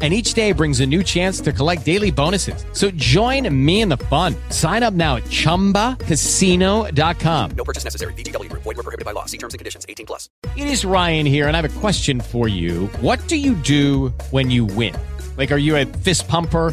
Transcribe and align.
and 0.00 0.14
each 0.14 0.32
day 0.34 0.52
brings 0.52 0.78
a 0.80 0.86
new 0.86 1.02
chance 1.02 1.40
to 1.40 1.52
collect 1.52 1.84
daily 1.84 2.10
bonuses. 2.12 2.64
So 2.72 2.90
join 2.92 3.52
me 3.64 3.80
in 3.80 3.88
the 3.88 3.96
fun. 3.96 4.34
Sign 4.50 4.82
up 4.84 4.94
now 4.94 5.16
at 5.16 5.24
ChumbaCasino.com. 5.24 7.50
No 7.56 7.64
purchase 7.64 7.82
necessary. 7.82 8.12
BGW. 8.14 8.48
Void 8.50 8.64
were 8.64 8.74
prohibited 8.74 9.04
by 9.04 9.10
law. 9.10 9.24
See 9.24 9.38
terms 9.38 9.54
and 9.54 9.58
conditions. 9.58 9.86
18 9.88 10.06
plus. 10.06 10.28
It 10.56 10.68
is 10.68 10.84
Ryan 10.84 11.26
here, 11.26 11.48
and 11.48 11.56
I 11.56 11.60
have 11.60 11.76
a 11.76 11.80
question 11.80 12.20
for 12.20 12.46
you. 12.46 12.86
What 13.00 13.26
do 13.26 13.34
you 13.36 13.54
do 13.54 14.10
when 14.30 14.52
you 14.52 14.64
win? 14.66 14.94
Like, 15.36 15.50
are 15.50 15.56
you 15.56 15.76
a 15.76 15.84
fist 15.86 16.28
pumper? 16.28 16.72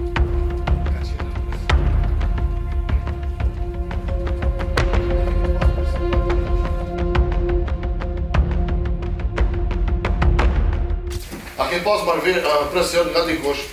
ke 11.71 11.79
pas 11.87 12.03
marrë 12.03 12.35
uh, 12.35 12.67
presion 12.73 13.07
nga 13.15 13.21
dikush, 13.27 13.63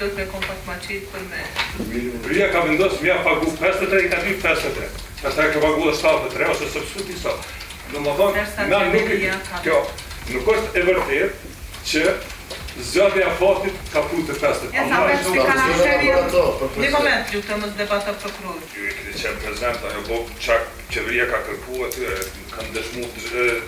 do 0.00 0.08
të 0.16 0.24
kom 0.32 0.40
pak 0.40 0.56
ka 2.52 2.60
vendosë, 2.66 3.02
mi 3.02 3.10
a 3.12 3.14
pagu 3.24 3.46
53, 3.56 4.06
i 4.06 4.08
ka 4.12 4.16
dy 4.24 4.32
53. 4.40 4.88
Pastaj 5.20 5.48
ka 5.54 5.58
pagu 5.60 5.82
dhe 5.84 5.92
73, 6.00 6.46
ose 6.54 6.64
së 6.72 6.78
pësut 6.88 7.08
i 7.12 7.14
sa. 7.20 7.30
Në 7.92 7.98
më 8.06 8.12
thonë, 8.20 8.42
nga 8.70 8.78
nuk 8.88 9.06
e... 9.06 9.06
Kjo, 9.66 9.78
nuk 10.32 10.44
është 10.54 10.68
e 10.68 10.68
vërtet 10.88 11.30
që 11.92 12.04
Zëdhe 12.78 13.24
a 13.26 13.30
fortit 13.34 13.74
ka 13.92 14.00
putë 14.06 14.30
të 14.30 14.34
festë. 14.40 14.68
E 14.72 14.82
sa 14.88 14.98
me 15.06 15.14
shri 15.20 15.42
ka 15.42 15.54
në 15.58 15.64
shëri 15.80 16.10
e 16.10 16.20
një 16.76 16.90
moment 16.94 17.32
ju 17.34 17.40
të 17.46 17.56
mësë 17.62 17.78
debatë 17.80 18.14
për 18.22 18.32
kërurë. 18.36 18.68
Ju 18.74 18.84
e 18.86 18.92
këtë 18.98 19.22
qenë 19.24 19.40
prezent, 19.44 19.82
ajo 19.90 20.04
bo 20.08 20.18
qak 20.44 20.68
qeveria 20.94 21.26
ka 21.30 21.40
kërku, 21.48 21.82
kam 22.54 22.70
dëshmu 22.76 23.10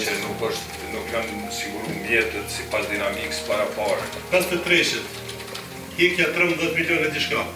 që 0.08 0.18
nuk 0.24 0.42
është 0.50 0.90
nuk 0.96 1.14
janë 1.14 1.54
siguru 1.60 1.94
mjetët 2.02 2.50
si 2.56 2.66
pas 2.74 2.90
dinamikës 2.90 3.44
para 3.46 3.70
parë. 3.78 4.10
Pas 4.34 4.50
të 4.50 4.58
treshet, 4.66 5.22
hikja 6.00 6.32
13 6.34 6.74
milion 6.80 7.06
e 7.10 7.14
tishka 7.18 7.46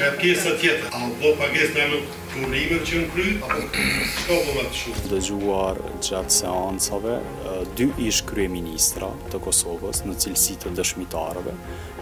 kërkesa 0.00 0.54
tjetër, 0.56 0.88
a 0.96 1.00
do 1.20 1.30
pagesë 1.36 1.84
në 1.90 1.98
kurrimet 2.30 2.84
që 2.88 3.00
në 3.02 3.08
kry, 3.12 3.26
apo 3.44 3.84
shko 4.08 4.38
po 4.46 4.54
më 4.56 4.62
të 4.68 4.78
shumë? 4.78 5.02
Dhe 5.10 5.18
gjuar 5.26 5.80
gjatë 6.06 6.32
seancave, 6.38 7.16
dy 7.76 7.88
ish 8.08 8.22
krye 8.30 8.48
ministra 8.54 9.10
të 9.32 9.42
Kosovës 9.44 10.00
në 10.08 10.14
cilësi 10.24 10.56
të 10.62 10.72
dëshmitarëve, 10.78 11.52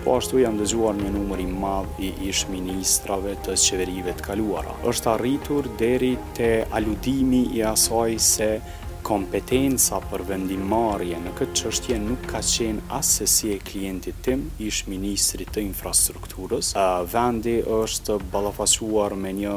po 0.05 0.15
ashtu 0.15 0.45
jam 0.45 0.61
dëgjuar 0.61 0.95
një 1.01 1.11
numër 1.17 1.43
i 1.43 1.49
madh 1.65 1.99
i 2.07 2.13
ish 2.31 2.45
ministrave 2.53 3.35
të 3.47 3.59
qeverive 3.65 4.15
të 4.21 4.29
kaluara. 4.31 4.79
Është 4.93 5.15
arritur 5.17 5.73
deri 5.83 6.15
te 6.39 6.53
aludimi 6.79 7.47
i 7.59 7.65
asaj 7.73 8.21
se 8.31 8.53
kompetenca 9.09 10.03
për 10.11 10.23
vendimarje 10.29 11.17
në 11.25 11.31
këtë 11.39 11.55
qështje 11.63 11.95
nuk 12.03 12.27
ka 12.29 12.43
qenë 12.45 12.83
asesie 12.99 13.29
si 13.33 13.53
e 13.55 13.57
klientit 13.71 14.19
tim, 14.27 14.43
ish 14.67 14.83
ministri 14.91 15.47
të 15.49 15.63
infrastrukturës. 15.69 16.75
Vendi 17.13 17.55
është 17.79 18.19
balafasuar 18.35 19.17
me 19.23 19.33
një 19.41 19.55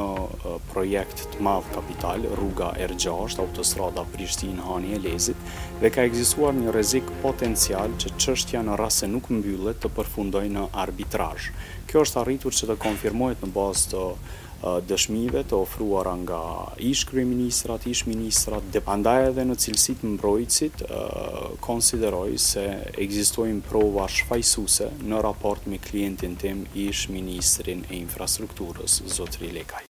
projekt 0.71 1.25
të 1.33 1.43
madhë 1.47 1.75
kapital, 1.75 2.29
rruga 2.41 2.71
R6, 2.91 3.39
autostrada 3.43 4.05
Prishtin, 4.13 4.61
Hani 4.69 4.95
e 4.95 5.01
Lezit, 5.03 5.40
dhe 5.81 5.89
ka 5.89 6.03
egzistuar 6.05 6.53
një 6.53 6.69
rezik 6.75 7.07
potencial 7.25 7.95
që 7.97 8.11
qështja 8.21 8.59
në 8.61 8.75
rase 8.77 9.07
nuk 9.09 9.31
mbyllet 9.33 9.79
të 9.81 9.89
përfundoj 9.97 10.43
në 10.53 10.67
arbitraj. 10.77 11.47
Kjo 11.89 12.03
është 12.05 12.19
arritur 12.21 12.53
që 12.53 12.69
të 12.69 12.75
konfirmojt 12.83 13.41
në 13.41 13.49
bazë 13.55 13.89
të 13.95 14.03
dëshmive 14.91 15.41
të 15.49 15.57
ofruar 15.57 16.11
nga 16.21 16.41
ish 16.91 17.01
kryeministrat, 17.09 17.89
ish 17.89 18.05
ministrat, 18.11 18.67
dhe 18.75 18.83
pandaj 18.85 19.15
edhe 19.31 19.47
në 19.49 19.57
cilësit 19.65 20.05
mbrojtësit 20.13 20.85
konsideroj 21.65 22.31
se 22.45 22.67
egzistojnë 23.09 23.65
prova 23.71 24.05
shfajsuse 24.19 24.91
në 25.09 25.25
raport 25.25 25.65
me 25.65 25.81
klientin 25.89 26.37
tim 26.45 26.61
ish 26.85 27.07
ministrin 27.09 27.81
e 27.89 27.95
infrastrukturës, 28.05 29.01
Zotri 29.17 29.49
Lekaj. 29.57 29.89